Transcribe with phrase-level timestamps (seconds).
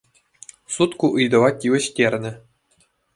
[0.75, 2.31] Суд ку ыйтӑва тивӗҫтернӗ.